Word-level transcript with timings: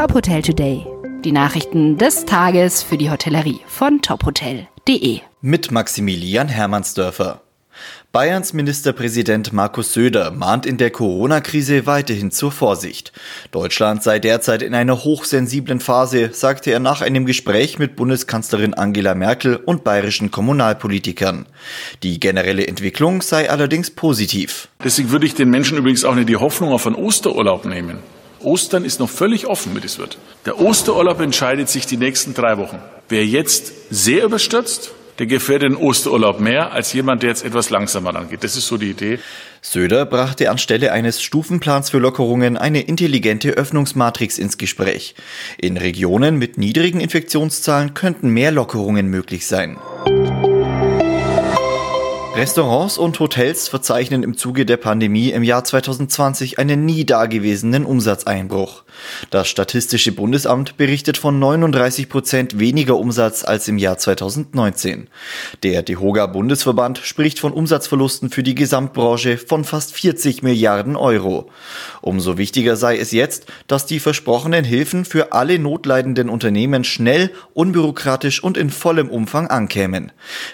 Top 0.00 0.14
Hotel 0.14 0.40
Today. 0.40 0.86
Die 1.26 1.30
Nachrichten 1.30 1.98
des 1.98 2.24
Tages 2.24 2.82
für 2.82 2.96
die 2.96 3.10
Hotellerie 3.10 3.60
von 3.66 4.00
tophotel.de. 4.00 5.20
Mit 5.42 5.70
Maximilian 5.70 6.48
Hermannsdörfer. 6.48 7.42
Bayerns 8.10 8.54
Ministerpräsident 8.54 9.52
Markus 9.52 9.92
Söder 9.92 10.30
mahnt 10.30 10.64
in 10.64 10.78
der 10.78 10.88
Corona-Krise 10.88 11.84
weiterhin 11.84 12.30
zur 12.30 12.50
Vorsicht. 12.50 13.12
Deutschland 13.50 14.02
sei 14.02 14.18
derzeit 14.18 14.62
in 14.62 14.74
einer 14.74 15.04
hochsensiblen 15.04 15.80
Phase, 15.80 16.30
sagte 16.32 16.70
er 16.70 16.80
nach 16.80 17.02
einem 17.02 17.26
Gespräch 17.26 17.78
mit 17.78 17.94
Bundeskanzlerin 17.96 18.72
Angela 18.72 19.14
Merkel 19.14 19.56
und 19.56 19.84
bayerischen 19.84 20.30
Kommunalpolitikern. 20.30 21.44
Die 22.02 22.18
generelle 22.18 22.66
Entwicklung 22.66 23.20
sei 23.20 23.50
allerdings 23.50 23.90
positiv. 23.90 24.68
Deswegen 24.82 25.10
würde 25.10 25.26
ich 25.26 25.34
den 25.34 25.50
Menschen 25.50 25.76
übrigens 25.76 26.06
auch 26.06 26.14
nicht 26.14 26.30
die 26.30 26.38
Hoffnung 26.38 26.72
auf 26.72 26.86
einen 26.86 26.96
Osterurlaub 26.96 27.66
nehmen. 27.66 27.98
Ostern 28.42 28.84
ist 28.84 29.00
noch 29.00 29.10
völlig 29.10 29.46
offen, 29.46 29.74
wie 29.74 29.80
das 29.80 29.98
wird. 29.98 30.18
Der 30.46 30.60
Osterurlaub 30.60 31.20
entscheidet 31.20 31.68
sich 31.68 31.86
die 31.86 31.96
nächsten 31.96 32.34
drei 32.34 32.58
Wochen. 32.58 32.78
Wer 33.08 33.26
jetzt 33.26 33.72
sehr 33.90 34.24
überstürzt, 34.24 34.92
der 35.18 35.26
gefährdet 35.26 35.72
den 35.72 35.76
Osterurlaub 35.76 36.40
mehr 36.40 36.72
als 36.72 36.94
jemand, 36.94 37.22
der 37.22 37.28
jetzt 37.28 37.44
etwas 37.44 37.68
langsamer 37.68 38.16
angeht. 38.16 38.42
Das 38.42 38.56
ist 38.56 38.66
so 38.66 38.78
die 38.78 38.90
Idee. 38.90 39.18
Söder 39.60 40.06
brachte 40.06 40.50
anstelle 40.50 40.92
eines 40.92 41.20
Stufenplans 41.20 41.90
für 41.90 41.98
Lockerungen 41.98 42.56
eine 42.56 42.80
intelligente 42.80 43.50
Öffnungsmatrix 43.50 44.38
ins 44.38 44.56
Gespräch. 44.56 45.14
In 45.58 45.76
Regionen 45.76 46.36
mit 46.36 46.56
niedrigen 46.56 47.00
Infektionszahlen 47.00 47.92
könnten 47.92 48.30
mehr 48.30 48.50
Lockerungen 48.50 49.08
möglich 49.08 49.46
sein. 49.46 49.76
Restaurants 52.40 52.96
und 52.96 53.20
Hotels 53.20 53.68
verzeichnen 53.68 54.22
im 54.22 54.34
Zuge 54.34 54.64
der 54.64 54.78
Pandemie 54.78 55.28
im 55.28 55.42
Jahr 55.42 55.62
2020 55.62 56.58
einen 56.58 56.86
nie 56.86 57.04
dagewesenen 57.04 57.84
Umsatzeinbruch. 57.84 58.84
Das 59.28 59.46
Statistische 59.46 60.12
Bundesamt 60.12 60.78
berichtet 60.78 61.18
von 61.18 61.38
39 61.38 62.08
Prozent 62.08 62.58
weniger 62.58 62.96
Umsatz 62.96 63.44
als 63.44 63.68
im 63.68 63.76
Jahr 63.76 63.98
2019. 63.98 65.08
Der 65.62 65.82
DEHOGA 65.82 66.28
Bundesverband 66.28 66.96
spricht 67.02 67.38
von 67.38 67.52
Umsatzverlusten 67.52 68.30
für 68.30 68.42
die 68.42 68.54
Gesamtbranche 68.54 69.36
von 69.36 69.64
fast 69.64 69.92
40 69.92 70.42
Milliarden 70.42 70.96
Euro. 70.96 71.50
Umso 72.00 72.38
wichtiger 72.38 72.76
sei 72.76 72.96
es 72.96 73.12
jetzt, 73.12 73.48
dass 73.66 73.84
die 73.84 74.00
versprochenen 74.00 74.64
Hilfen 74.64 75.04
für 75.04 75.32
alle 75.32 75.58
notleidenden 75.58 76.30
Unternehmen 76.30 76.84
schnell, 76.84 77.32
unbürokratisch 77.52 78.42
und 78.42 78.56
in 78.56 78.70
vollem 78.70 79.10
Umfang 79.10 79.48
ankämen. 79.48 80.10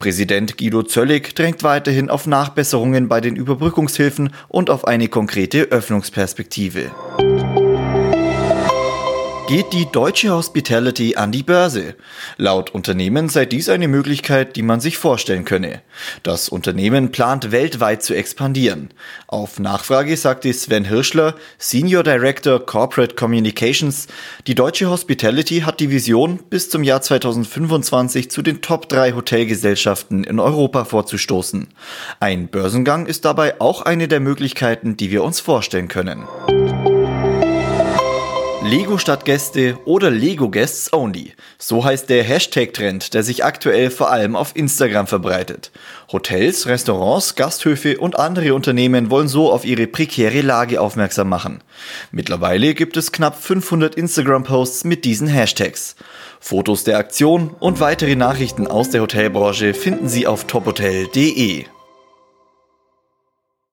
Präsident 0.00 0.58
Guido 0.58 0.82
Zöllig 0.82 1.36
drängt 1.36 1.62
weiterhin 1.68 2.08
auf 2.08 2.26
Nachbesserungen 2.26 3.08
bei 3.08 3.20
den 3.20 3.36
Überbrückungshilfen 3.36 4.30
und 4.48 4.70
auf 4.70 4.86
eine 4.86 5.08
konkrete 5.08 5.64
Öffnungsperspektive 5.64 6.90
geht 9.48 9.72
die 9.72 9.86
deutsche 9.90 10.30
Hospitality 10.30 11.16
an 11.16 11.32
die 11.32 11.42
Börse. 11.42 11.94
Laut 12.36 12.68
Unternehmen 12.74 13.30
sei 13.30 13.46
dies 13.46 13.70
eine 13.70 13.88
Möglichkeit, 13.88 14.56
die 14.56 14.62
man 14.62 14.80
sich 14.80 14.98
vorstellen 14.98 15.46
könne. 15.46 15.80
Das 16.22 16.50
Unternehmen 16.50 17.12
plant 17.12 17.50
weltweit 17.50 18.02
zu 18.02 18.14
expandieren. 18.14 18.90
Auf 19.26 19.58
Nachfrage 19.58 20.18
sagte 20.18 20.52
Sven 20.52 20.84
Hirschler, 20.84 21.34
Senior 21.56 22.02
Director 22.02 22.64
Corporate 22.64 23.14
Communications, 23.14 24.08
die 24.46 24.54
deutsche 24.54 24.90
Hospitality 24.90 25.60
hat 25.60 25.80
die 25.80 25.90
Vision, 25.90 26.40
bis 26.50 26.68
zum 26.68 26.82
Jahr 26.82 27.00
2025 27.00 28.30
zu 28.30 28.42
den 28.42 28.60
Top 28.60 28.90
3 28.90 29.14
Hotelgesellschaften 29.14 30.24
in 30.24 30.40
Europa 30.40 30.84
vorzustoßen. 30.84 31.68
Ein 32.20 32.48
Börsengang 32.48 33.06
ist 33.06 33.24
dabei 33.24 33.58
auch 33.62 33.80
eine 33.80 34.08
der 34.08 34.20
Möglichkeiten, 34.20 34.98
die 34.98 35.10
wir 35.10 35.24
uns 35.24 35.40
vorstellen 35.40 35.88
können. 35.88 36.28
Lego 38.68 38.98
statt 38.98 39.24
Gäste 39.24 39.78
oder 39.86 40.10
Lego 40.10 40.50
Guests 40.50 40.92
Only. 40.92 41.32
So 41.56 41.86
heißt 41.86 42.10
der 42.10 42.22
Hashtag-Trend, 42.22 43.14
der 43.14 43.22
sich 43.22 43.42
aktuell 43.42 43.90
vor 43.90 44.10
allem 44.10 44.36
auf 44.36 44.54
Instagram 44.54 45.06
verbreitet. 45.06 45.70
Hotels, 46.12 46.66
Restaurants, 46.66 47.34
Gasthöfe 47.34 47.98
und 47.98 48.18
andere 48.18 48.52
Unternehmen 48.52 49.10
wollen 49.10 49.28
so 49.28 49.50
auf 49.50 49.64
ihre 49.64 49.86
prekäre 49.86 50.42
Lage 50.42 50.82
aufmerksam 50.82 51.30
machen. 51.30 51.62
Mittlerweile 52.12 52.74
gibt 52.74 52.98
es 52.98 53.10
knapp 53.10 53.42
500 53.42 53.94
Instagram-Posts 53.94 54.84
mit 54.84 55.06
diesen 55.06 55.28
Hashtags. 55.28 55.96
Fotos 56.38 56.84
der 56.84 56.98
Aktion 56.98 57.56
und 57.60 57.80
weitere 57.80 58.16
Nachrichten 58.16 58.66
aus 58.66 58.90
der 58.90 59.00
Hotelbranche 59.00 59.72
finden 59.72 60.10
Sie 60.10 60.26
auf 60.26 60.44
tophotel.de. 60.44 61.64